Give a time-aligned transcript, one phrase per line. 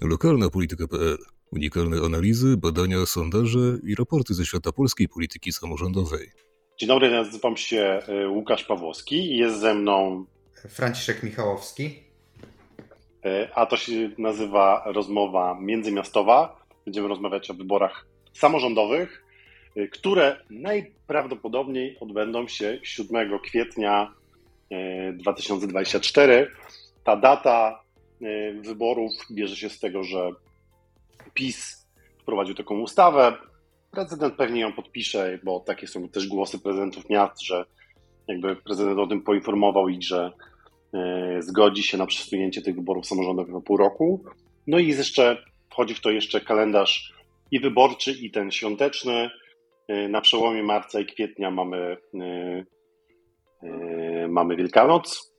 [0.00, 1.16] Lokalna polityka.pl.
[1.52, 6.30] Unikalne analizy, badania, sondaże i raporty ze świata polskiej polityki samorządowej.
[6.78, 10.24] Dzień dobry, nazywam się e, Łukasz Pawłowski i jest ze mną
[10.68, 12.02] Franciszek Michałowski.
[13.24, 16.66] E, a to się nazywa rozmowa międzymiastowa.
[16.84, 19.24] Będziemy rozmawiać o wyborach samorządowych,
[19.76, 24.12] e, które najprawdopodobniej odbędą się 7 kwietnia
[25.12, 26.50] 2024.
[27.04, 27.85] Ta data
[28.60, 30.32] wyborów bierze się z tego, że
[31.34, 31.86] PiS
[32.20, 33.36] wprowadził taką ustawę.
[33.90, 37.64] Prezydent pewnie ją podpisze, bo takie są też głosy prezydentów miast, że
[38.28, 40.32] jakby prezydent o tym poinformował ich, że
[40.94, 44.24] e, zgodzi się na przesunięcie tych wyborów samorządowych o pół roku.
[44.66, 47.14] No i jeszcze wchodzi w to jeszcze kalendarz
[47.50, 49.30] i wyborczy, i ten świąteczny.
[49.88, 51.96] E, na przełomie marca i kwietnia mamy,
[54.28, 55.35] mamy Wielkanoc,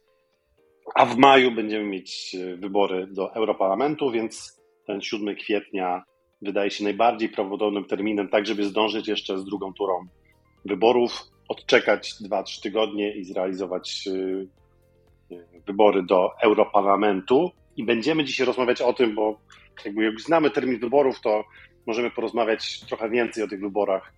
[0.96, 6.04] a w maju będziemy mieć wybory do Europarlamentu, więc ten 7 kwietnia
[6.41, 10.08] wydaje się najbardziej prawdopodobnym terminem, tak żeby zdążyć jeszcze z drugą turą
[10.65, 11.12] wyborów,
[11.49, 14.48] odczekać 2-3 tygodnie i zrealizować y,
[15.32, 17.52] y, wybory do Europarlamentu.
[17.77, 19.40] I będziemy dzisiaj rozmawiać o tym, bo
[19.85, 21.43] jakby jak znamy termin wyborów, to
[21.85, 24.13] możemy porozmawiać trochę więcej o tych wyborach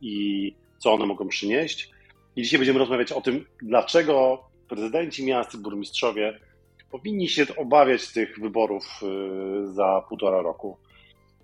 [0.00, 1.90] i co one mogą przynieść.
[2.36, 6.38] I dzisiaj będziemy rozmawiać o tym, dlaczego prezydenci miast burmistrzowie
[6.90, 10.76] powinni się obawiać tych wyborów y, za półtora roku.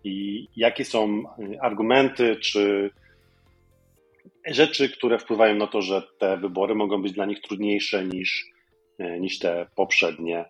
[0.05, 1.23] I jakie są
[1.61, 2.91] argumenty czy
[4.47, 8.47] rzeczy, które wpływają na to, że te wybory mogą być dla nich trudniejsze niż,
[9.01, 10.45] y, niż te poprzednie.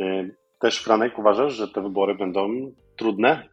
[0.00, 3.48] Y, też Franek uważasz, że te wybory będą trudne?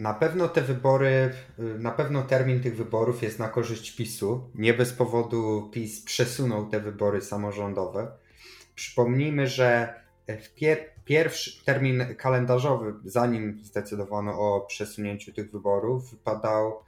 [0.00, 4.50] Na pewno te wybory, na pewno termin tych wyborów jest na korzyść PiSu.
[4.54, 8.12] Nie bez powodu PiS przesunął te wybory samorządowe.
[8.74, 9.94] Przypomnijmy, że
[10.28, 16.82] w pier pierwszy termin kalendarzowy, zanim zdecydowano o przesunięciu tych wyborów, wypadał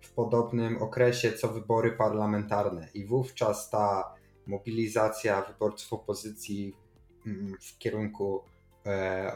[0.00, 4.14] w podobnym okresie co wybory parlamentarne i wówczas ta
[4.46, 6.76] mobilizacja wyborców opozycji
[7.26, 8.55] mm, w kierunku e,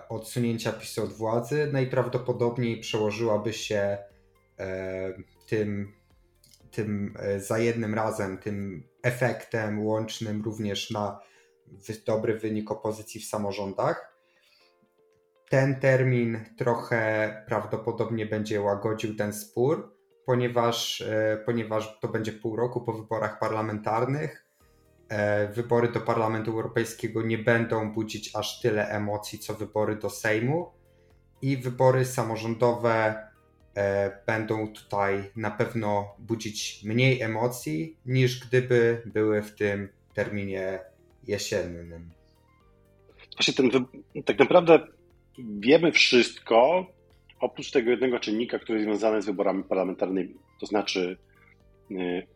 [0.08, 3.98] odsunięcia PiSu od władzy najprawdopodobniej przełożyłaby się
[4.58, 5.12] e,
[5.46, 5.92] tym,
[6.70, 11.20] tym e, za jednym razem, tym efektem łącznym również na
[12.06, 14.16] dobry wynik opozycji w samorządach.
[15.48, 19.96] Ten termin trochę prawdopodobnie będzie łagodził ten spór,
[20.26, 24.49] ponieważ, e, ponieważ to będzie pół roku po wyborach parlamentarnych.
[25.10, 30.70] E, wybory do Parlamentu Europejskiego nie będą budzić aż tyle emocji, co wybory do Sejmu,
[31.42, 33.14] i wybory samorządowe
[33.74, 40.80] e, będą tutaj na pewno budzić mniej emocji niż gdyby były w tym terminie
[41.26, 42.10] jesiennym.
[43.36, 43.86] Właśnie ten,
[44.24, 44.86] tak naprawdę
[45.38, 46.86] wiemy wszystko,
[47.40, 50.34] oprócz tego jednego czynnika, który jest związany z wyborami parlamentarnymi.
[50.60, 51.16] To znaczy
[51.90, 52.26] y,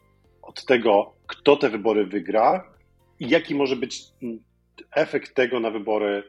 [0.46, 2.74] od tego, kto te wybory wygra
[3.20, 4.02] i jaki może być
[4.94, 6.22] efekt tego na wybory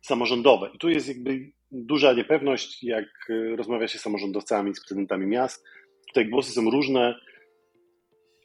[0.00, 0.70] samorządowe.
[0.74, 5.64] I tu jest jakby duża niepewność, jak y, rozmawia się z samorządowcami, z prezydentami miast.
[6.08, 7.14] Tutaj głosy są różne,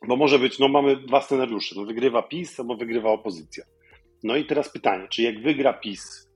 [0.08, 3.64] bo może być, no mamy dwa scenariusze, no wygrywa PiS albo wygrywa opozycja.
[4.24, 6.29] No i teraz pytanie, czy jak wygra PiS,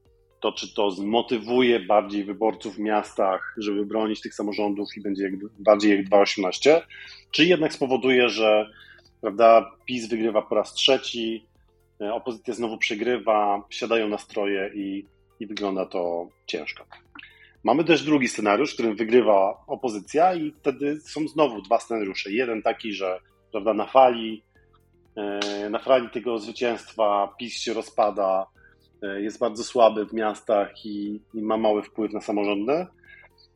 [0.44, 5.34] to czy to zmotywuje bardziej wyborców w miastach, żeby bronić tych samorządów i będzie jak,
[5.60, 6.82] bardziej jak 2,18,
[7.32, 8.70] czy jednak spowoduje, że
[9.22, 11.46] prawda, PiS wygrywa po raz trzeci,
[12.02, 15.06] e, opozycja znowu przegrywa, siadają nastroje i,
[15.40, 16.86] i wygląda to ciężko.
[17.64, 22.32] Mamy też drugi scenariusz, w którym wygrywa opozycja i wtedy są znowu dwa scenariusze.
[22.32, 23.20] Jeden taki, że
[23.52, 24.44] prawda, na fali
[25.16, 28.46] E, na fali tego zwycięstwa PiS się rozpada,
[29.08, 32.86] jest bardzo słaby w miastach i, i ma mały wpływ na samorządy.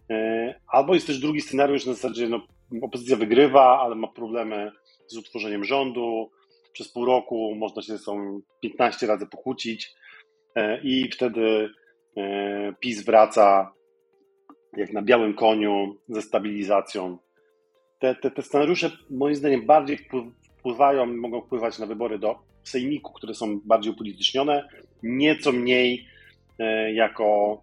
[0.10, 2.42] E, albo jest też drugi scenariusz na zasadzie, no,
[2.82, 4.72] opozycja wygrywa, ale ma problemy
[5.08, 6.32] z utworzeniem rządu.
[6.74, 9.96] Przez pół roku można się są 15 razy pokłócić
[10.84, 11.70] i wtedy
[12.80, 13.74] PiS wraca
[14.78, 17.18] jak na białym koniu ze stabilizacją.
[18.00, 19.98] Te, te, te scenariusze moim zdaniem bardziej
[20.58, 24.68] wpływają, mogą wpływać na wybory do sejmiku, które są bardziej upolitycznione,
[25.04, 26.08] nieco mniej
[26.60, 27.62] e, jako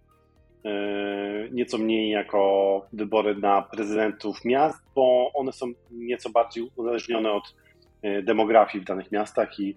[0.65, 7.55] e, nieco mniej jako wybory na prezydentów miast, bo one są nieco bardziej uzależnione od
[8.03, 9.77] e, demografii w danych miastach i,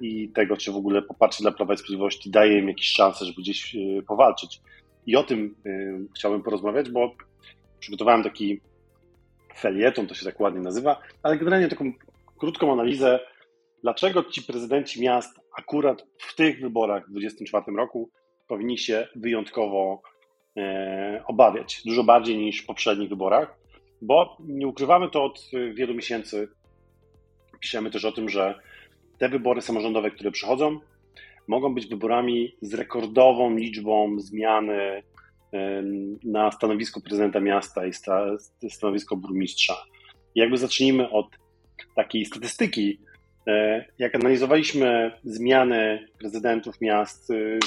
[0.00, 3.42] i tego, czy w ogóle poparcie dla Prawa i Sprawiedliwości daje im jakieś szanse, żeby
[3.42, 3.76] gdzieś
[4.08, 4.60] powalczyć.
[5.06, 5.54] I o tym
[6.16, 7.14] chciałbym porozmawiać, bo
[7.80, 8.60] przygotowałem taki
[9.58, 11.92] felieton, to się tak ładnie nazywa, ale generalnie taką
[12.38, 13.20] krótką analizę,
[13.82, 18.10] dlaczego ci prezydenci miast akurat w tych wyborach w 2024 roku
[18.48, 20.02] powinni się wyjątkowo
[20.56, 23.58] e, obawiać, dużo bardziej niż w poprzednich wyborach,
[24.02, 26.48] bo nie ukrywamy to od wielu miesięcy.
[27.60, 28.60] Piszemy też o tym, że
[29.18, 30.80] te wybory samorządowe, które przychodzą,
[31.48, 35.02] mogą być wyborami z rekordową liczbą zmiany
[36.24, 39.76] na stanowisko prezydenta miasta i stanowisko burmistrza.
[40.34, 41.26] jakby zacznijmy od
[41.94, 42.98] takiej statystyki.
[43.48, 47.58] E, jak analizowaliśmy zmiany prezydentów miast y,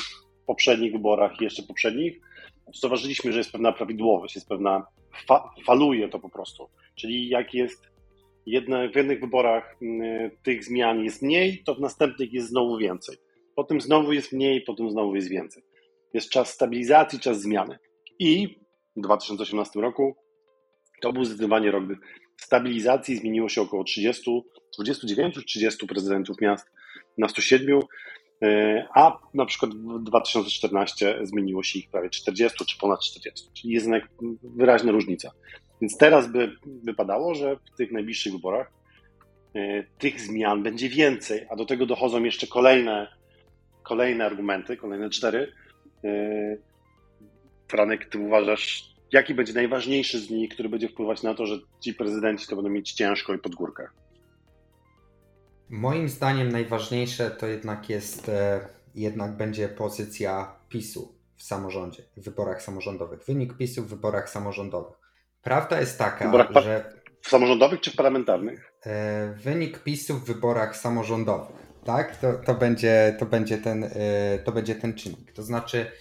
[0.42, 2.20] w poprzednich wyborach i jeszcze poprzednich,
[2.82, 4.88] zauważyliśmy, że jest pewna prawidłowość, jest pewna,
[5.28, 6.70] fa, faluje to po prostu.
[6.96, 7.88] Czyli jak jest
[8.46, 13.18] jedne, w jednych wyborach y, tych zmian jest mniej, to w następnych jest znowu więcej.
[13.56, 15.64] Potem znowu jest mniej, potem znowu jest więcej.
[16.14, 17.78] Jest czas stabilizacji, czas zmiany.
[18.20, 18.60] I
[18.96, 20.16] w 2018 roku
[21.02, 21.84] to był zdecydowanie rok
[22.38, 23.18] stabilizacji.
[23.18, 24.42] Zmieniło się około 30,
[24.80, 26.68] 29-30 prezydentów miast
[27.18, 27.80] na 107,
[28.44, 33.74] e, a na przykład w 2014 zmieniło się ich prawie 40 czy ponad 40, czyli
[33.74, 34.10] jest jednak
[34.44, 35.32] wyraźna różnica.
[35.82, 36.52] Więc teraz by
[36.84, 38.72] wypadało, że w tych najbliższych wyborach
[39.56, 43.08] e, tych zmian będzie więcej, a do tego dochodzą jeszcze kolejne,
[43.84, 45.54] kolejne argumenty, kolejne cztery.
[46.04, 46.58] E,
[47.68, 51.94] Franek, ty uważasz, jaki będzie najważniejszy z nich, który będzie wpływać na to, że ci
[51.94, 53.88] prezydenci to będą mieć ciężko i pod górkę?
[55.70, 62.62] Moim zdaniem najważniejsze to jednak jest, e, jednak będzie pozycja PiSu w samorządzie, w wyborach
[62.62, 63.26] samorządowych.
[63.28, 64.98] Wynik PiSu w wyborach samorządowych.
[65.42, 66.94] Prawda jest taka, że.
[67.22, 68.74] W samorządowych czy w parlamentarnych?
[68.86, 71.56] E, wynik PiSu w wyborach samorządowych.
[71.86, 72.16] Tak?
[72.16, 73.90] To, to, będzie, to, będzie ten, e,
[74.44, 75.32] to będzie ten czynnik.
[75.34, 75.92] To znaczy,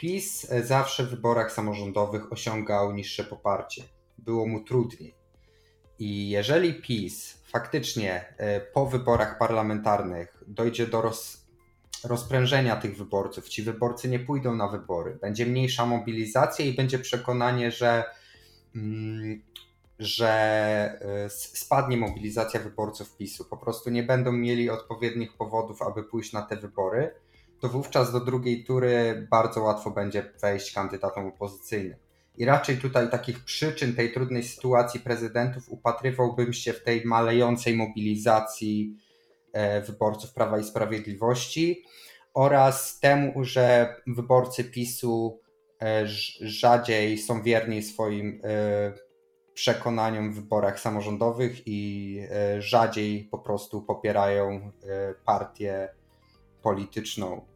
[0.00, 3.82] PiS zawsze w wyborach samorządowych osiągał niższe poparcie.
[4.18, 5.14] Było mu trudniej.
[5.98, 11.46] I jeżeli PiS faktycznie e, po wyborach parlamentarnych dojdzie do roz,
[12.04, 17.70] rozprężenia tych wyborców, ci wyborcy nie pójdą na wybory, będzie mniejsza mobilizacja i będzie przekonanie,
[17.70, 18.04] że,
[18.76, 19.42] mm,
[19.98, 20.28] że
[21.26, 23.44] e, spadnie mobilizacja wyborców PiSu.
[23.44, 27.14] Po prostu nie będą mieli odpowiednich powodów, aby pójść na te wybory
[27.60, 31.98] to wówczas do drugiej tury bardzo łatwo będzie wejść kandydatom opozycyjnym.
[32.36, 38.96] I raczej tutaj takich przyczyn tej trudnej sytuacji prezydentów upatrywałbym się w tej malejącej mobilizacji
[39.52, 41.84] e, wyborców Prawa i Sprawiedliwości
[42.34, 45.40] oraz temu, że wyborcy PiSu
[45.82, 46.06] e,
[46.40, 48.92] rzadziej są wierni swoim e,
[49.54, 52.20] przekonaniom w wyborach samorządowych i
[52.58, 54.72] rzadziej po prostu popierają
[55.24, 55.88] partię
[56.62, 57.46] polityczną,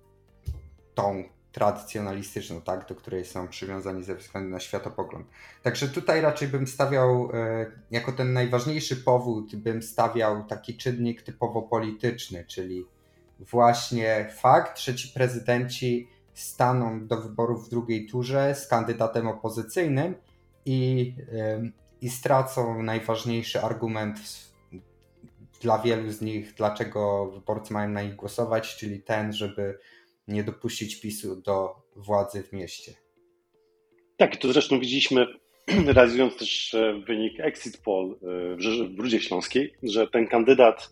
[0.95, 5.27] tą tradycjonalistyczną, tak, do której są przywiązani ze względu na światopogląd.
[5.63, 11.63] Także tutaj raczej bym stawiał, e, jako ten najważniejszy powód, bym stawiał taki czynnik typowo
[11.63, 12.85] polityczny, czyli
[13.39, 20.15] właśnie fakt, że ci prezydenci staną do wyborów w drugiej turze z kandydatem opozycyjnym
[20.65, 21.15] i,
[22.01, 24.19] i stracą najważniejszy argument
[25.61, 29.79] dla wielu z nich, dlaczego wyborcy mają na nich głosować, czyli ten, żeby
[30.29, 32.93] nie dopuścić PiSu do władzy w mieście.
[34.17, 35.27] Tak, to zresztą widzieliśmy,
[35.95, 40.91] realizując też e, wynik exit poll e, w Brudzie Śląskiej, że ten kandydat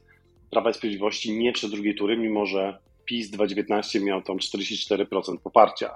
[0.51, 5.89] Prawa i Sprawiedliwości nie przed drugiej tury, mimo że PiS 2019 miał tam 44% poparcia.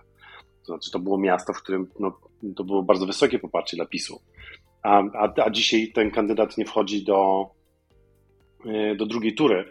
[0.61, 2.19] To znaczy, to było miasto, w którym no,
[2.57, 4.21] to było bardzo wysokie poparcie dla PiSu.
[4.83, 7.51] A, a, a dzisiaj ten kandydat nie wchodzi do,
[8.67, 9.65] e, do drugiej tury.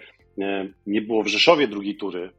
[0.87, 2.31] Nie było w Rzeszowie drugiej tury,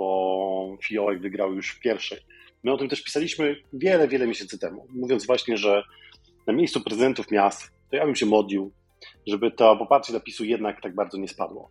[0.00, 2.18] bo Fiołek wygrał już w pierwszej.
[2.64, 5.82] My o tym też pisaliśmy wiele, wiele miesięcy temu, mówiąc właśnie, że
[6.46, 8.72] na miejscu prezydentów miast to ja bym się modlił,
[9.26, 11.70] żeby to poparcie dla PiSu jednak tak bardzo nie spadło.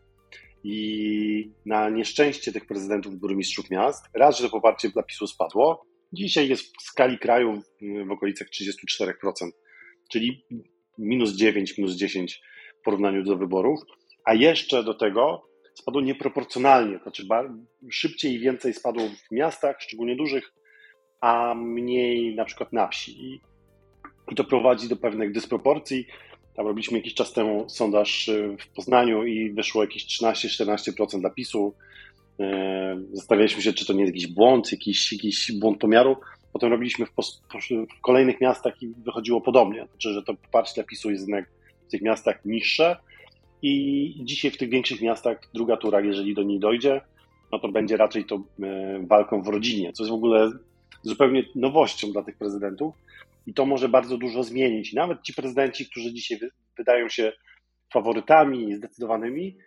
[0.63, 6.49] I na nieszczęście tych prezydentów burmistrzów miast, raz, że to poparcie dla PiSu spadło, dzisiaj
[6.49, 7.61] jest w skali kraju
[8.07, 9.13] w okolicach 34%,
[10.11, 10.45] czyli
[10.97, 12.41] minus 9, minus 10
[12.81, 13.79] w porównaniu do wyborów,
[14.25, 15.48] a jeszcze do tego
[15.79, 17.27] spadło nieproporcjonalnie, znaczy
[17.89, 20.53] szybciej i więcej spadło w miastach, szczególnie dużych,
[21.21, 23.41] a mniej na przykład na wsi.
[24.31, 26.07] I to prowadzi do pewnych dysproporcji.
[26.55, 31.73] Tam robiliśmy jakiś czas temu sondaż y, w Poznaniu i wyszło jakieś 13-14% dla PiSu.
[33.13, 36.17] Zastanawialiśmy się, czy to nie jest jakiś błąd, jakiś, jakiś błąd pomiaru.
[36.53, 37.11] Potem robiliśmy w,
[37.97, 39.85] w kolejnych miastach i wychodziło podobnie.
[39.85, 41.49] Znaczy, że to poparcie dla PiSu jest jednak
[41.87, 42.97] w tych miastach niższe,
[43.61, 47.01] i dzisiaj w tych większych miastach druga tura, jeżeli do niej dojdzie,
[47.51, 50.51] no to będzie raczej to e, walką w rodzinie, co jest w ogóle
[51.01, 52.95] zupełnie nowością dla tych prezydentów
[53.47, 54.93] i to może bardzo dużo zmienić.
[54.93, 56.39] Nawet ci prezydenci, którzy dzisiaj
[56.77, 57.31] wydają się
[57.93, 59.57] faworytami zdecydowanymi,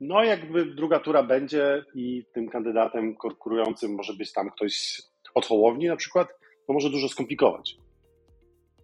[0.00, 5.02] no jakby druga tura będzie i tym kandydatem konkurującym może być tam ktoś
[5.34, 6.28] od Hołowni na przykład,
[6.66, 7.76] to może dużo skomplikować.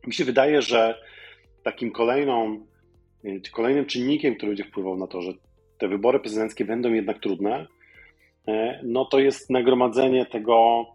[0.07, 1.01] Mi się wydaje, że
[1.63, 2.67] takim kolejną,
[3.53, 5.33] kolejnym czynnikiem, który będzie wpływał na to, że
[5.79, 7.67] te wybory prezydenckie będą jednak trudne,
[8.49, 10.87] y, no to jest nagromadzenie tego,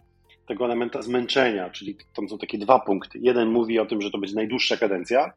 [0.48, 3.20] tego elementa zmęczenia, czyli tam są takie dwa punkty.
[3.22, 5.34] Jeden mówi o tym, że to będzie najdłuższa kadencja,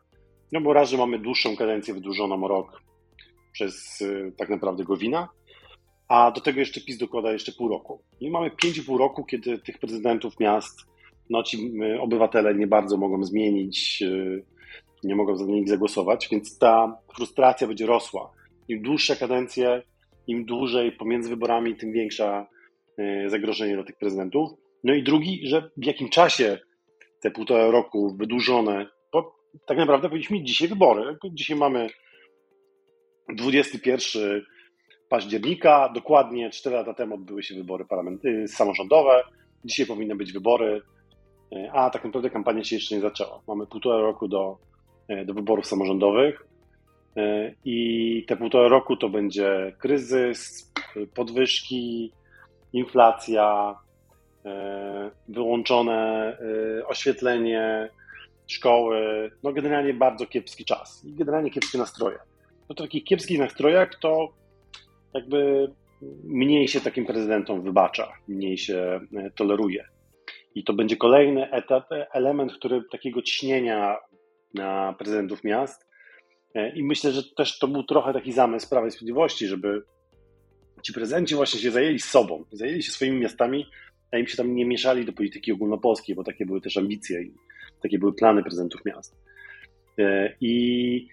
[0.52, 2.82] no bo raz, że mamy dłuższą kadencję wydłużoną o rok
[3.52, 5.28] przez y, tak naprawdę Gowina,
[6.08, 8.02] a do tego jeszcze PiS dokłada jeszcze pół roku.
[8.20, 10.80] I mamy 5,5 roku, kiedy tych prezydentów miast,
[11.30, 14.55] no ci obywatele nie bardzo mogą zmienić, y,
[15.06, 18.32] nie mogą za nich zagłosować, więc ta frustracja będzie rosła.
[18.68, 19.82] Im dłuższe kadencje,
[20.26, 22.46] im dłużej pomiędzy wyborami, tym większa
[22.98, 24.50] y, zagrożenie dla tych prezydentów.
[24.84, 26.58] No i drugi, że w jakim czasie
[27.20, 29.36] te półtora roku wydłużone, bo
[29.66, 31.16] tak naprawdę powinniśmy mieć dzisiaj wybory.
[31.32, 31.88] Dzisiaj mamy
[33.28, 34.42] 21
[35.08, 39.22] października, dokładnie 4 lata temu odbyły się wybory parlamenty, samorządowe.
[39.64, 40.82] Dzisiaj powinny być wybory,
[41.72, 43.42] a tak naprawdę kampania się jeszcze nie zaczęła.
[43.48, 44.58] Mamy półtora roku do,
[45.25, 46.46] do wyborów samorządowych
[47.64, 50.72] i te półtora roku to będzie kryzys,
[51.14, 52.12] podwyżki,
[52.72, 53.75] inflacja,
[55.28, 56.36] wyłączone
[56.86, 57.88] oświetlenie,
[58.46, 62.18] szkoły, no generalnie bardzo kiepski czas i generalnie kiepskie nastroje.
[62.68, 64.28] No to takich kiepskich nastrojach to
[65.14, 65.70] jakby
[66.25, 69.84] mniej się takim prezydentom wybacza, mniej się e, toleruje.
[70.54, 73.96] I to będzie kolejny etap, e, element, który takiego ciśnienia
[74.98, 75.86] prezydentów miast.
[76.54, 79.82] E, I myślę, że też to był trochę taki zamysł Prawa i Sprawiedliwości, żeby
[80.82, 83.66] ci prezydenci właśnie się zajęli sobą, zajęli się swoimi miastami,
[84.12, 87.34] a im się tam nie mieszali do polityki ogólnopolskiej, bo takie były też ambicje i
[87.82, 89.16] takie były plany prezydentów miast.
[90.40, 91.08] I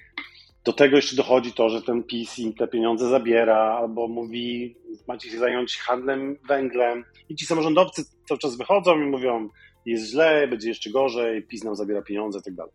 [0.65, 4.75] do tego jeszcze dochodzi to, że ten PiS im te pieniądze zabiera, albo mówi,
[5.07, 7.05] macie się zająć handlem węglem.
[7.29, 9.49] I ci samorządowcy cały czas wychodzą i mówią,
[9.85, 12.73] jest źle, będzie jeszcze gorzej, PiS nam zabiera pieniądze i tak dalej.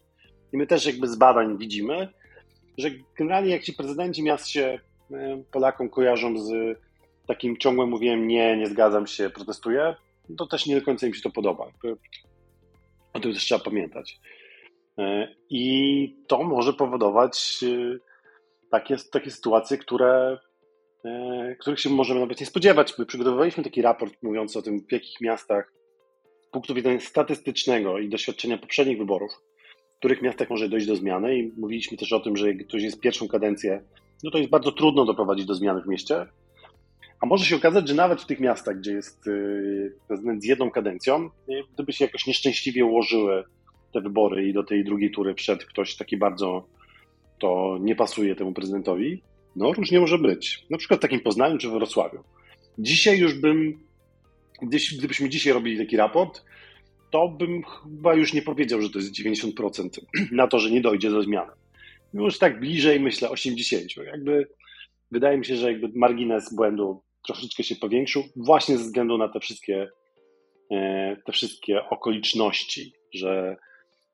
[0.52, 2.08] I my też jakby z badań widzimy,
[2.78, 4.78] że generalnie jak ci prezydenci miast się
[5.10, 6.78] e, Polakom kojarzą z
[7.26, 9.94] takim ciągłym mówieniem nie, nie zgadzam się, protestuję,
[10.38, 11.66] to też nie do końca im się to podoba.
[13.12, 14.20] O tym też trzeba pamiętać.
[14.98, 17.98] E, I to może powodować e,
[18.70, 20.38] takie, takie sytuacje, które,
[21.60, 22.98] których się możemy nawet nie spodziewać.
[22.98, 25.72] My przygotowywaliśmy taki raport mówiący o tym, w jakich miastach
[26.48, 29.32] z punktu widzenia statystycznego i doświadczenia poprzednich wyborów,
[29.98, 33.00] których miastach może dojść do zmiany i mówiliśmy też o tym, że jak ktoś jest
[33.00, 33.82] pierwszą kadencję,
[34.24, 36.26] no to jest bardzo trudno doprowadzić do zmiany w mieście,
[37.20, 39.24] a może się okazać, że nawet w tych miastach, gdzie jest
[40.08, 41.30] prezydent z jedną kadencją,
[41.74, 43.44] gdyby się jakoś nieszczęśliwie ułożyły
[43.92, 46.66] te wybory i do tej drugiej tury wszedł ktoś taki bardzo,
[47.38, 49.22] to nie pasuje temu prezydentowi,
[49.56, 50.66] no różnie może być.
[50.70, 52.18] Na przykład w takim Poznaniu czy w Wrocławiu.
[52.78, 53.78] Dzisiaj już bym,
[54.98, 56.44] gdybyśmy dzisiaj robili taki raport,
[57.10, 59.88] to bym chyba już nie powiedział, że to jest 90%
[60.32, 61.52] na to, że nie dojdzie do zmiany.
[62.14, 64.04] Już tak bliżej myślę 80%.
[64.04, 64.48] Jakby
[65.10, 69.40] wydaje mi się, że jakby margines błędu troszeczkę się powiększył, właśnie ze względu na te
[69.40, 69.88] wszystkie,
[70.70, 73.56] e, te wszystkie okoliczności, że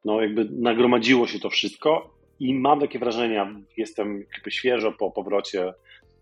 [0.05, 3.47] no jakby nagromadziło się to wszystko i mam takie wrażenie,
[3.77, 5.73] jestem jakby świeżo po powrocie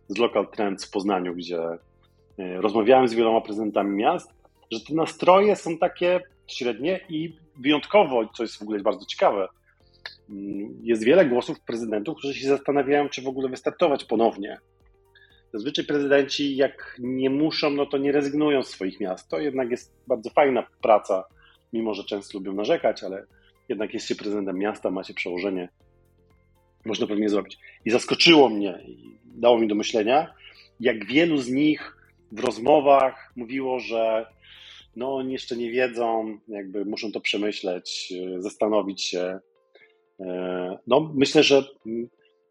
[0.09, 4.31] z Local Trends w Poznaniu, gdzie e, rozmawiałem z wieloma prezydentami miast,
[4.73, 6.21] że te nastroje są takie
[6.53, 9.49] średnie i wyjątkowo, co jest w ogóle bardzo ciekawe,
[10.31, 14.59] mm, jest wiele głosów prezydentów, którzy się zastanawiają, czy w ogóle wystartować ponownie.
[15.53, 19.29] Zazwyczaj prezydenci, jak nie muszą, no to nie rezygnują z swoich miast.
[19.29, 21.25] To jednak jest bardzo fajna praca,
[21.73, 23.27] mimo że często lubią narzekać, ale
[23.69, 25.69] jednak jest się prezydentem miasta, ma się przełożenie,
[26.85, 27.59] można pewnie zrobić.
[27.85, 30.35] I zaskoczyło mnie i dało mi do myślenia,
[30.81, 31.97] jak wielu z nich
[32.33, 34.27] w rozmowach mówiło, że
[34.97, 39.39] no oni jeszcze nie wiedzą, jakby muszą to przemyśleć, zastanowić się.
[40.21, 41.65] E, no myślę, że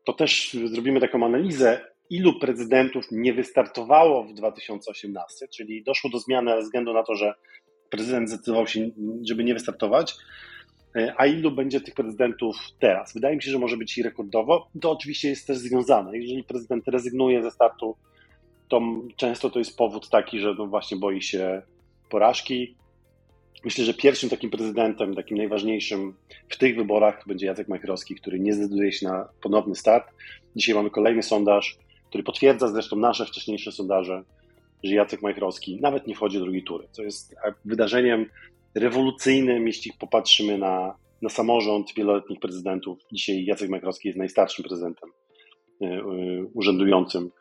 [0.05, 6.51] to też zrobimy taką analizę, ilu prezydentów nie wystartowało w 2018, czyli doszło do zmiany
[6.51, 7.33] ze względu na to, że
[7.89, 8.89] prezydent zdecydował się,
[9.23, 10.15] żeby nie wystartować,
[10.95, 13.13] E, a ilu będzie tych prezydentów teraz?
[13.13, 14.67] Wydaje mi się, że może być i rekordowo.
[14.81, 16.17] To oczywiście jest też związane.
[16.17, 17.95] Jeżeli prezydent rezygnuje ze startu,
[18.67, 18.81] to
[19.15, 21.61] często to jest powód taki, że no właśnie boi się
[22.11, 22.75] porażki.
[23.63, 26.13] Myślę, że pierwszym takim prezydentem, takim najważniejszym
[26.49, 30.11] w tych wyborach będzie Jacek Majchrowski, który nie zdecyduje się na ponowny start.
[30.55, 31.77] Dzisiaj mamy kolejny sondaż,
[32.09, 34.23] który potwierdza zresztą nasze wcześniejsze sondaże,
[34.83, 38.25] że Jacek Majchrowski nawet nie wchodzi do drugiej tury, co jest wydarzeniem
[38.75, 42.99] rewolucyjnym, jeśli popatrzymy na, na samorząd wieloletnich prezydentów.
[43.11, 45.09] Dzisiaj Jacek Majkrowski jest najstarszym prezydentem
[45.81, 46.01] e, e,
[46.53, 47.31] urzędującym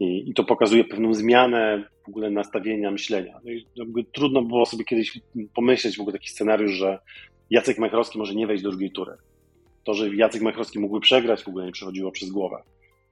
[0.00, 3.40] I, I, to pokazuje pewną zmianę w ogóle nastawienia, myślenia.
[3.76, 5.20] No trudno było sobie kiedyś
[5.54, 6.98] pomyśleć w ogóle taki scenariusz, że
[7.50, 9.12] Jacek Majchrowski może nie wejść do drugiej tury.
[9.84, 12.62] To, że Jacek Majchrowski mógłby przegrać, w ogóle nie przechodziło przez głowę.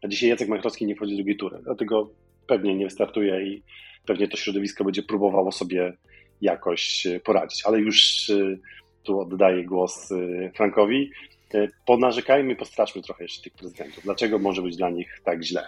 [0.04, 2.10] A dzisiaj Jacek Majchrowski nie wchodzi do drugiej tury, dlatego
[2.46, 3.62] pewnie nie startuje i
[4.06, 5.92] pewnie to środowisko będzie próbowało sobie
[6.40, 7.62] jakoś poradzić.
[7.64, 8.58] Ale już y,
[9.02, 11.10] tu oddaję głos y, Frankowi.
[11.86, 14.04] Ponarzekajmy, postraszmy trochę jeszcze tych prezydentów.
[14.04, 15.64] Dlaczego może być dla nich tak źle?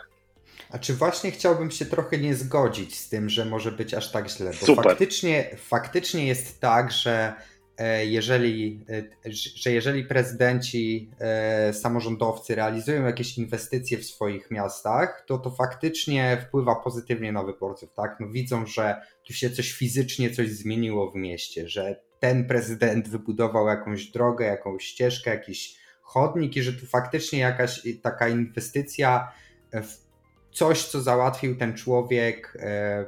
[0.70, 4.28] A czy właśnie chciałbym się trochę nie zgodzić z tym, że może być aż tak
[4.28, 4.50] źle?
[4.60, 4.84] Bo Super.
[4.84, 7.34] Faktycznie, faktycznie jest tak, że
[7.78, 15.38] e, jeżeli, e, że jeżeli prezydenci, e, samorządowcy realizują jakieś inwestycje w swoich miastach, to
[15.38, 18.16] to faktycznie wpływa pozytywnie na wyborców, tak?
[18.20, 23.66] No widzą, że tu się coś fizycznie coś zmieniło w mieście, że ten prezydent wybudował
[23.68, 29.32] jakąś drogę, jakąś ścieżkę, jakiś chodnik i że tu faktycznie jakaś taka inwestycja
[29.72, 30.07] w
[30.52, 33.04] coś, co załatwił ten człowiek, e,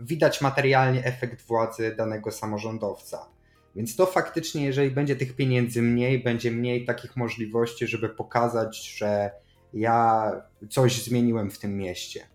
[0.00, 3.26] widać materialnie efekt władzy danego samorządowca.
[3.76, 9.30] Więc to faktycznie, jeżeli będzie tych pieniędzy mniej, będzie mniej takich możliwości, żeby pokazać, że
[9.74, 10.32] ja
[10.70, 12.26] coś zmieniłem w tym mieście.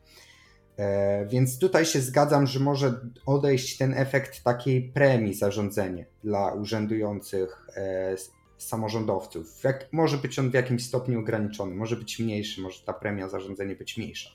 [0.78, 7.68] E, więc tutaj się zgadzam, że może odejść ten efekt takiej premii zarządzenie dla urzędujących
[7.76, 8.16] e,
[8.58, 9.64] samorządowców.
[9.64, 13.76] Jak, może być on w jakimś stopniu ograniczony, może być mniejszy, może ta premia zarządzenie
[13.76, 14.30] być mniejsza.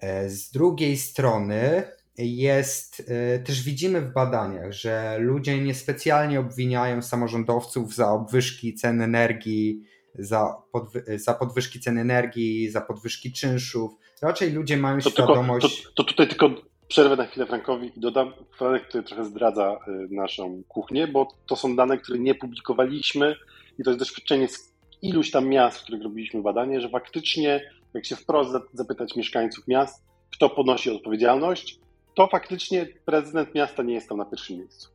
[0.00, 1.82] E, z drugiej strony
[2.18, 3.12] jest,
[3.44, 9.82] też widzimy w badaniach, że ludzie niespecjalnie obwiniają samorządowców za obwyżki cen energii,
[10.14, 13.90] za, podwy za podwyżki cen energii, za podwyżki czynszów.
[14.22, 15.76] Raczej ludzie mają to świadomość.
[15.76, 16.50] Tylko, to, to, tutaj tylko
[16.88, 21.56] przerwę na chwilę Frankowi i dodam Franek, który trochę zdradza y, naszą kuchnię, bo to
[21.56, 23.36] są dane, które nie publikowaliśmy
[23.78, 28.06] i to jest doświadczenie z iluś tam miast, w których robiliśmy badanie, że faktycznie, jak
[28.06, 31.80] się wprost zapytać mieszkańców miast, kto ponosi odpowiedzialność,
[32.14, 34.88] to faktycznie prezydent miasta nie jest tam na pierwszym miejscu.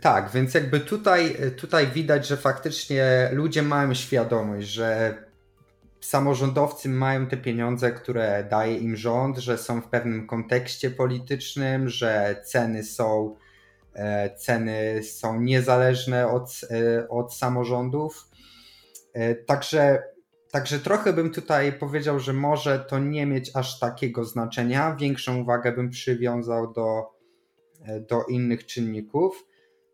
[0.00, 5.16] Tak, więc jakby tutaj, tutaj widać, że faktycznie ludzie mają świadomość, że
[6.00, 12.42] samorządowcy mają te pieniądze, które daje im rząd, że są w pewnym kontekście politycznym, że
[12.44, 13.36] ceny są,
[13.94, 18.28] e, ceny są niezależne od, e, od samorządów.
[19.12, 20.02] E, także,
[20.50, 24.96] także trochę bym tutaj powiedział, że może to nie mieć aż takiego znaczenia.
[24.96, 27.10] Większą uwagę bym przywiązał do,
[28.08, 29.46] do innych czynników.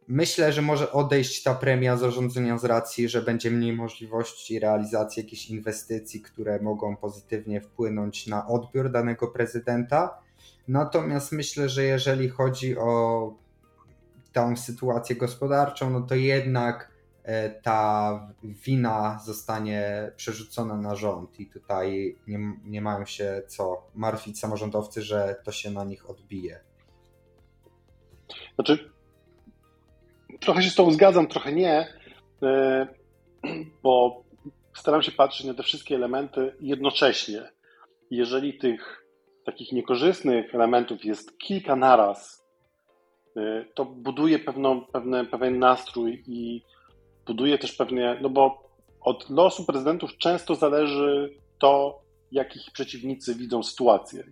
[0.08, 5.50] Myślę, że może odejść ta premia zarządzania z racji, że będzie mniej możliwości realizacji jakichś
[5.50, 10.18] inwestycji, które mogą pozytywnie wpłynąć na odbiór danego prezydenta.
[10.68, 13.34] Natomiast myślę, że jeżeli chodzi o
[14.32, 16.95] tą sytuację gospodarczą, no to jednak e,
[17.62, 25.02] ta wina zostanie przerzucona na rząd i tutaj nie, nie mają się co martwić samorządowcy,
[25.02, 26.60] że to się na nich odbije.
[28.54, 28.90] Znaczy,
[30.40, 31.88] trochę się z tą zgadzam, trochę nie,
[32.42, 32.86] e,
[33.82, 34.22] bo
[34.74, 37.42] staram się patrzeć na te wszystkie elementy jednocześnie.
[38.10, 39.06] Jeżeli tych
[39.44, 42.46] takich niekorzystnych elementów jest kilka naraz,
[43.36, 46.62] e, to buduje pewną, pewne, pewien nastrój i
[47.26, 53.62] buduje też pewnie, no bo od losu prezydentów często zależy to, jak ich przeciwnicy widzą
[53.62, 54.24] sytuację.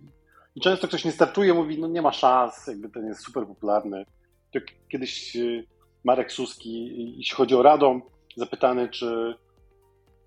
[0.55, 4.05] I często ktoś nie startuje, mówi, no nie ma szans, jakby ten jest super popularny.
[4.53, 5.63] To kiedyś e,
[6.03, 6.85] Marek Suski,
[7.17, 8.01] jeśli chodzi o Radom,
[8.37, 9.35] zapytany, czy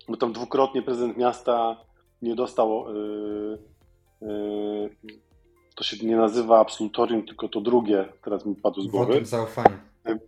[0.09, 1.77] bo tam dwukrotnie prezydent miasta
[2.21, 3.59] nie dostał, yy,
[4.21, 4.89] yy,
[5.75, 9.13] to się nie nazywa absolutorium, tylko to drugie, teraz mi padło z głowy.
[9.13, 9.79] Wotum zaufania.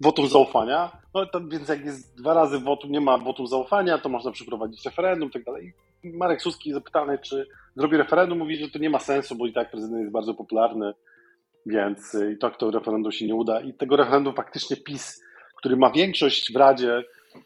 [0.02, 0.92] Wotum zaufania.
[1.14, 4.86] No to, więc jak jest dwa razy wotum, nie ma wotum zaufania, to można przeprowadzić
[4.86, 5.74] referendum i tak dalej.
[6.04, 9.72] Marek Suski zapytany, czy zrobi referendum, mówi, że to nie ma sensu, bo i tak
[9.72, 10.94] prezydent jest bardzo popularny,
[11.66, 13.62] więc i tak to referendum się nie uda.
[13.62, 15.22] I tego referendum faktycznie PiS
[15.62, 17.04] który ma większość w Radzie,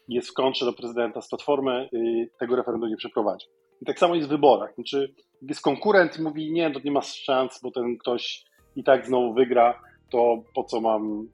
[0.08, 3.46] jest w kontrze do prezydenta z Platformy, y, tego referendum nie przeprowadzi.
[3.82, 4.74] I tak samo jest w wyborach.
[4.74, 8.44] Znaczy, jest konkurent i mówi, nie, to nie ma szans, bo ten ktoś
[8.76, 11.28] i tak znowu wygra, to po co mam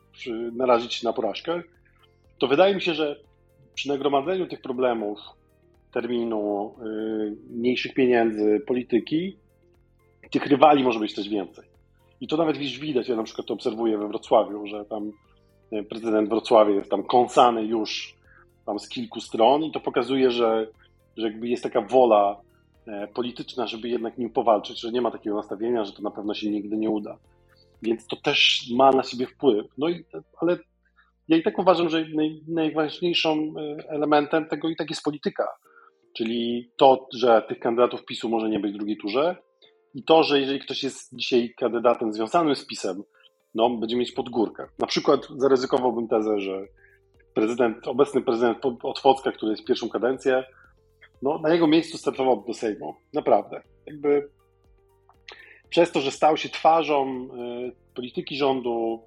[0.52, 1.62] narazić się na porażkę?
[2.38, 3.16] To wydaje mi się, że
[3.74, 5.18] przy nagromadzeniu tych problemów,
[5.92, 9.36] terminu, yy, mniejszych pieniędzy, polityki,
[10.30, 11.64] tych rywali może być też więcej.
[12.20, 15.12] I to nawet gdzieś widać, ja na przykład to obserwuję we Wrocławiu, że tam
[15.88, 18.14] prezydent Wrocławia jest tam kąsany już
[18.66, 20.66] tam z kilku stron i to pokazuje, że,
[21.16, 22.40] że jakby jest taka wola
[22.86, 26.34] e, polityczna, żeby jednak nim powalczyć, że nie ma takiego nastawienia, że to na pewno
[26.34, 27.16] się nigdy nie uda.
[27.82, 29.66] Więc to też ma na siebie wpływ.
[29.78, 30.04] No i,
[30.40, 30.58] ale
[31.28, 35.48] ja i tak uważam, że naj, najważniejszym e, elementem tego i tak jest polityka.
[36.16, 39.36] Czyli to, że tych kandydatów PiSu może nie być w drugiej turze,
[39.94, 43.02] i to, że jeżeli ktoś jest dzisiaj kandydatem związanym z PiSem,
[43.54, 44.66] no, będzie mieć podgórkę.
[44.78, 46.66] Na przykład zaryzykowałbym tezę, że
[47.34, 50.44] prezydent, obecny prezydent Otwocka, który jest pierwszą kadencję,
[51.22, 52.94] no, na jego miejscu startowałby do Sejmu.
[53.14, 53.62] Naprawdę.
[53.86, 54.28] Jakby
[55.72, 59.02] przez to, że stał się twarzą y, polityki rządu,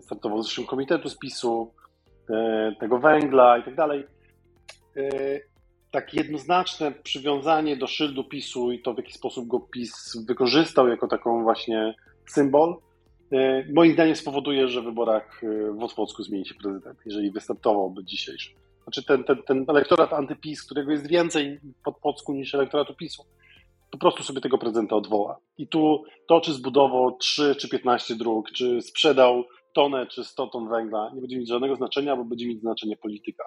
[0.00, 1.74] startował zresztą komitetu spisu,
[2.30, 2.34] y,
[2.80, 4.04] tego węgla i tak dalej,
[4.96, 5.42] y,
[5.90, 11.08] tak jednoznaczne przywiązanie do szyldu PiSu i to, w jaki sposób go PiS wykorzystał jako
[11.08, 11.94] taką właśnie
[12.26, 12.76] symbol,
[13.32, 18.04] e, moim zdaniem spowoduje, że w wyborach e, w Otwocku zmieni się prezydent, jeżeli wystartowałby
[18.04, 18.50] dzisiejszy.
[18.82, 23.24] Znaczy ten, ten, ten elektorat antypis, którego jest więcej pod Płocku niż elektoratu PiSu,
[23.94, 25.38] po prostu sobie tego prezydenta odwoła.
[25.58, 30.68] I tu to, czy zbudował 3 czy 15 dróg, czy sprzedał tonę czy 100 ton
[30.68, 33.44] węgla, nie będzie mieć żadnego znaczenia, bo będzie mieć znaczenie polityka.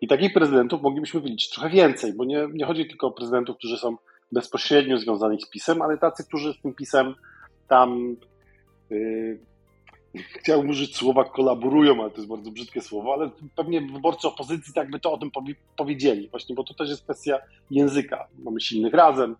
[0.00, 3.76] I takich prezydentów moglibyśmy wyliczyć trochę więcej, bo nie, nie chodzi tylko o prezydentów, którzy
[3.76, 3.96] są
[4.32, 7.14] bezpośrednio związani z PiSem, ale tacy, którzy z tym PiSem
[7.68, 8.16] tam
[8.90, 9.40] yy,
[10.14, 14.90] chciałbym użyć słowa kolaborują, ale to jest bardzo brzydkie słowo, ale pewnie wyborcy opozycji tak
[14.90, 15.30] by to o tym
[15.76, 17.38] powiedzieli, właśnie, bo to też jest kwestia
[17.70, 18.28] języka.
[18.38, 19.36] Mamy silnych razem,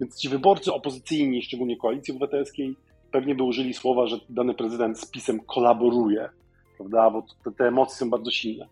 [0.00, 2.76] więc ci wyborcy opozycyjni, szczególnie koalicji obywatelskiej,
[3.12, 6.28] pewnie by użyli słowa, że dany prezydent z PiSem kolaboruje,
[6.76, 8.68] prawda, bo te, te emocje są bardzo silne.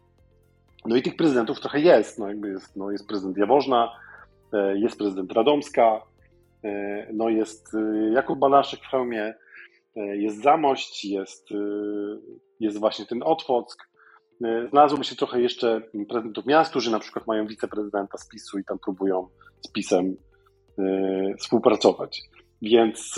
[0.86, 2.18] No i tych prezydentów trochę jest.
[2.18, 3.92] No, jakby jest, no jest prezydent Jaworzna,
[4.52, 6.02] e, jest prezydent Radomska,
[6.64, 9.34] e, no jest e, Jakub Banaszek w hełmie,
[9.96, 11.48] jest Zamość, jest,
[12.60, 13.76] jest właśnie ten Otwock.
[14.70, 18.78] Znalazłoby się trochę jeszcze prezydentów miast, którzy na przykład mają wiceprezydenta z PiSu i tam
[18.78, 19.28] próbują
[19.60, 20.16] z PiSem
[21.38, 22.22] współpracować.
[22.62, 23.14] Więc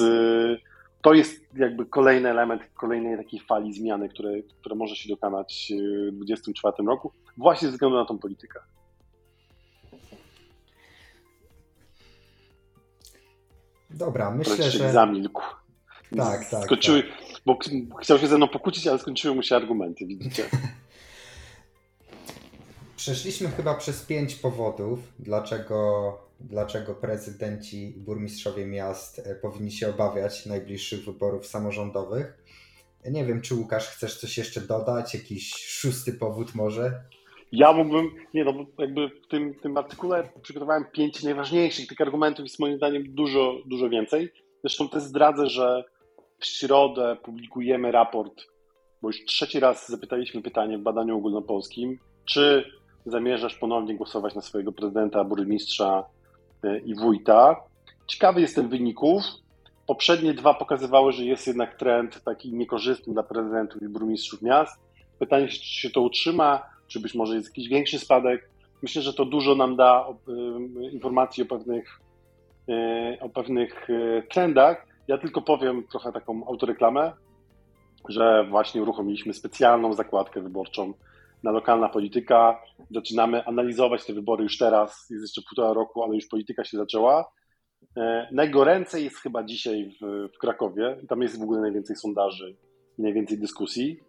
[1.03, 5.73] to jest jakby kolejny element kolejnej takiej fali zmiany, które, które może się dokonać
[6.13, 8.61] w 2024 roku, właśnie ze względu na tą politykę.
[13.91, 14.93] Dobra, myślę, że...
[14.93, 15.43] Zamilkł.
[16.17, 16.65] Tak, tak.
[16.65, 17.13] Skończyły, tak.
[17.47, 17.59] bo
[18.01, 20.45] chciał się ze mną pokłócić, ale skończyły mu się argumenty, widzicie.
[22.97, 30.47] Przeszliśmy chyba przez pięć powodów, dlaczego dlaczego prezydenci i burmistrzowie miast e, powinni się obawiać
[30.47, 32.45] najbliższych wyborów samorządowych.
[33.11, 37.03] Nie wiem, czy Łukasz chcesz coś jeszcze dodać, jakiś szósty powód może?
[37.53, 42.59] Ja mógłbym, nie no, jakby w tym, tym artykule przygotowałem pięć najważniejszych tych argumentów, jest
[42.59, 44.33] moim zdaniem dużo, dużo więcej.
[44.61, 45.85] Zresztą też zdradzę, że
[46.39, 48.45] w środę publikujemy raport,
[49.03, 52.65] bo już trzeci raz zapytaliśmy pytanie w badaniu ogólnopolskim, czy
[53.07, 56.05] zamierzasz ponownie głosować na swojego prezydenta, burmistrza
[56.85, 57.57] i wójta.
[58.07, 59.23] Ciekawy jestem wyników.
[59.87, 64.81] Poprzednie dwa pokazywały, że jest jednak trend taki niekorzystny dla prezydentów i burmistrzów miast.
[65.19, 68.51] Pytanie, czy się to utrzyma, czy być może jest jakiś większy spadek.
[68.83, 72.01] Myślę, że to dużo nam da e, informacji o pewnych,
[72.69, 73.89] e, o pewnych
[74.31, 74.87] trendach.
[75.09, 77.13] Ja tylko powiem trochę taką autoreklamę,
[78.09, 80.93] że właśnie uruchomiliśmy specjalną zakładkę wyborczą
[81.43, 82.63] na lokalna polityka.
[82.91, 87.31] Zaczynamy analizować te wybory już teraz, jest jeszcze półtora roku, ale już polityka się zaczęła.
[87.97, 90.97] E, najgoręcej jest chyba dzisiaj w, w Krakowie.
[91.09, 92.57] Tam jest w ogóle najwięcej sondaży
[92.99, 94.01] i najwięcej dyskusji,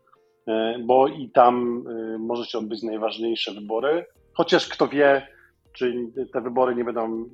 [0.48, 4.06] e, bo i tam e, może się odbyć najważniejsze wybory.
[4.34, 5.28] Chociaż kto wie,
[5.74, 5.94] czy
[6.34, 7.26] te wybory nie będą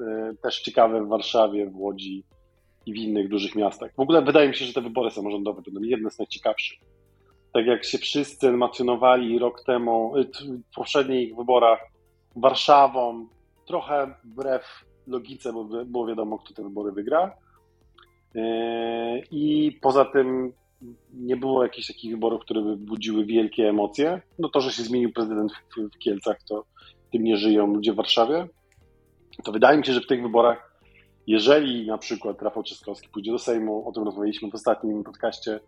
[0.44, 2.24] też ciekawe w Warszawie, w Łodzi
[2.86, 3.96] i w innych dużych miastach.
[3.96, 6.80] W ogóle wydaje mi się, że te wybory samorządowe będą jedne z najciekawszych
[7.56, 10.24] tak jak się wszyscy emocjonowali rok temu, y,
[10.72, 11.80] w poprzednich wyborach
[12.36, 13.28] Warszawą,
[13.68, 17.38] trochę wbrew logice, bo było wiadomo, kto te wybory wygra.
[18.36, 18.39] Y,
[19.32, 20.54] I poza tym
[21.13, 24.22] nie było jakichś takich wyborów, które by budziły wielkie emocje.
[24.39, 26.63] No to, że się zmienił prezydent w, Kielcach, to
[27.12, 28.48] tym nie żyją ludzie w Warszawie.
[29.44, 30.82] To wydaje mi się, że w tych wyborach,
[31.28, 35.60] jeżeli na przykład Rafał Trzaskowski pójdzie do Sejmu, o tym rozmawialiśmy w ostatnim podcaście,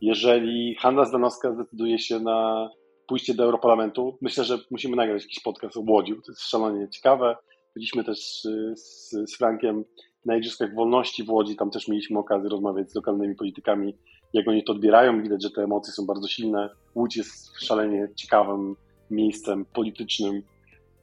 [0.00, 2.70] jeżeli Hanna Zdanowska zdecyduje się na
[3.06, 7.36] pójście do Europarlamentu, myślę, że musimy nagrać jakiś podcast o Łodzi, to jest szalenie ciekawe.
[7.74, 9.84] Byliśmy też y, z, z Frankiem
[10.24, 13.96] na Igrzyskach Wolności w Łodzi, tam też mieliśmy okazję rozmawiać z lokalnymi politykami,
[14.32, 15.22] jak oni to odbierają.
[15.22, 16.70] Widać, że te emocje są bardzo silne.
[16.94, 18.76] Łódź jest szalenie ciekawym
[19.10, 20.42] miejscem politycznym.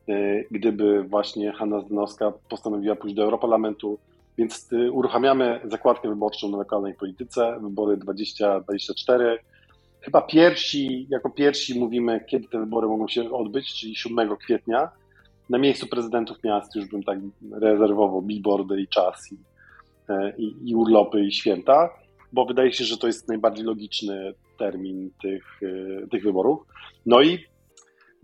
[0.09, 3.99] Y, gdyby właśnie Hanna Zdanowska postanowiła pójść do Europarlamentu,
[4.37, 9.39] więc y, uruchamiamy zakładkę wyborczą na lokalnej polityce, wybory 2024.
[10.01, 14.89] Chyba pierwsi, jako pierwsi mówimy, kiedy te wybory mogą się odbyć, czyli 7 kwietnia.
[15.49, 17.19] Na miejscu prezydentów miast już bym tak
[17.51, 19.37] rezerwował billboardy i czas, i,
[20.09, 21.89] e, i, i urlopy, i święta,
[22.33, 26.59] bo wydaje się, że to jest najbardziej logiczny termin tych, e, tych wyborów.
[27.05, 27.39] No i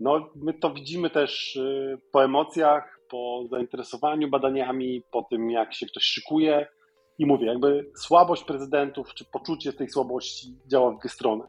[0.00, 5.86] no, my to widzimy też e, po emocjach, po zainteresowaniu badaniami, po tym jak się
[5.86, 6.66] ktoś szykuje.
[7.18, 11.44] I mówię, jakby słabość prezydentów, czy poczucie tej słabości działa w dwie strony.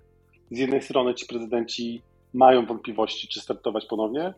[0.52, 2.02] Z jednej strony ci prezydenci
[2.34, 4.34] mają wątpliwości, czy startować ponownie.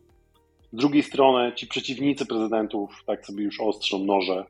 [0.73, 4.45] Z drugiej strony ci przeciwnicy prezydentów tak sobie już ostrzą noże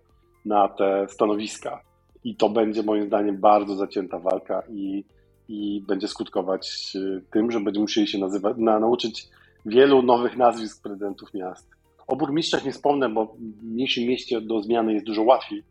[0.45, 1.81] na te stanowiska.
[2.23, 5.03] I to będzie moim zdaniem bardzo zacięta walka i,
[5.47, 8.17] i będzie skutkować y, tym, że będziemy musieli się
[8.57, 9.27] na, nauczyć
[9.65, 11.82] wielu nowych nazwisk prezydentów miast.
[12.07, 15.63] O burmistrzach nie wspomnę, bo w mniejszym mieście do zmiany jest dużo łatwiej.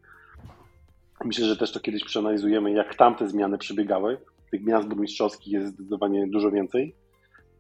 [1.25, 4.19] Myślę, że też to kiedyś przeanalizujemy, jak tamte zmiany przebiegały.
[4.51, 6.95] Tych miast burmistrzowskich jest zdecydowanie dużo więcej,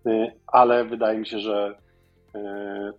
[0.06, 1.78] y, ale wydaje mi się, że
[2.36, 2.38] y,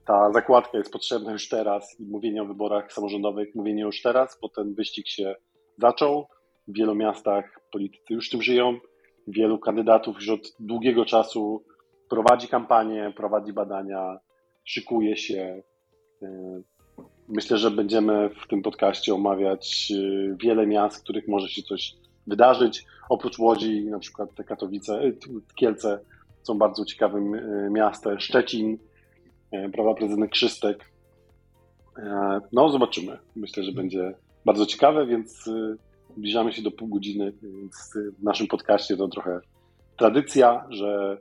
[0.06, 4.50] ta zakładka jest potrzebna już teraz i mówienie o wyborach samorządowych, mówienie już teraz, bo
[4.50, 5.36] ten wyścig się
[5.78, 6.28] zaczął.
[6.68, 8.80] W wielu miastach politycy już tym żyją.
[9.28, 11.64] Wielu kandydatów już od długiego czasu
[12.10, 14.20] prowadzi kampanię, prowadzi badania,
[14.66, 15.64] szykuje się.
[16.24, 16.28] Y,
[17.28, 21.96] myślę, że będziemy w tym podcaście omawiać y, wiele miast, w których może się coś
[22.28, 22.86] wydarzyć.
[23.10, 25.18] Oprócz Łodzi, na przykład te Katowice, y,
[25.56, 26.00] Kielce
[26.44, 27.32] są bardzo ciekawym
[27.72, 28.20] miastem.
[28.20, 28.78] Szczecin,
[29.74, 30.92] prawa prezydent Krzystek.
[32.52, 33.18] No, zobaczymy.
[33.36, 34.14] Myślę, że będzie
[34.46, 35.50] bardzo ciekawe, więc
[36.18, 39.40] zbliżamy się do pół godziny, więc w naszym podcaście to trochę
[39.98, 41.18] tradycja, że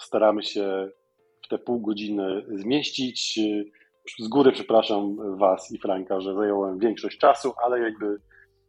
[0.00, 0.90] staramy się
[1.54, 3.38] te pół godziny zmieścić.
[4.20, 8.16] Z góry przepraszam Was i Franka, że zająłem większość czasu, ale jakby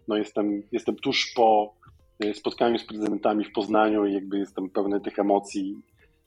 [0.08, 1.74] no jestem, jestem tuż po
[2.20, 5.76] e, spotkaniu z prezydentami w Poznaniu i jakby jestem pełny tych emocji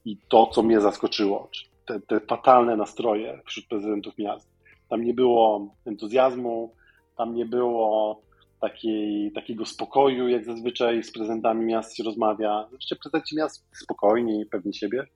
[0.05, 1.51] i to, co mnie zaskoczyło,
[1.87, 4.51] te, te fatalne nastroje wśród prezydentów miast.
[4.89, 6.75] Tam nie było entuzjazmu,
[7.17, 8.21] tam nie było
[8.61, 12.69] takiej, takiego spokoju, jak zazwyczaj z prezydentami miast się rozmawia.
[12.71, 15.07] Zresztą prezydenci miast spokojni, pewni siebie.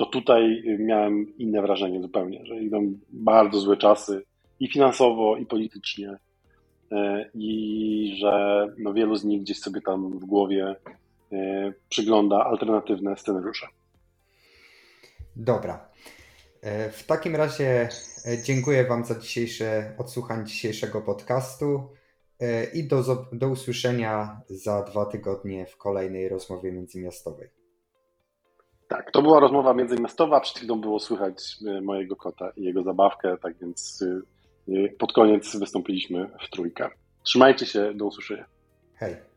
[0.00, 4.22] To tutaj miałem inne wrażenie zupełnie, że idą bardzo złe czasy
[4.60, 6.16] i finansowo, i politycznie.
[6.92, 10.76] E, I że no wielu z nich gdzieś sobie tam w głowie
[11.32, 13.66] e, przygląda alternatywne scenariusze.
[15.36, 15.88] Dobra.
[16.62, 17.88] E, w takim razie
[18.44, 21.82] dziękuję Wam za dzisiejsze odsłuchanie dzisiejszego podcastu.
[22.74, 27.59] I do, do usłyszenia za dwa tygodnie w kolejnej rozmowie międzymiastowej.
[28.90, 30.40] Tak, to była rozmowa międzymiastowa.
[30.40, 34.04] Przed chwilą było słychać e, mojego kota i jego zabawkę, tak więc
[34.68, 36.88] e, pod koniec wystąpiliśmy w trójkę.
[37.22, 38.44] Trzymajcie się, do usłyszenia.
[38.94, 39.29] Hej.